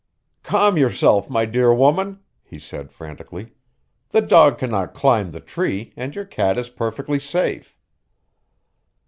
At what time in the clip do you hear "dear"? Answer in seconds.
1.45-1.71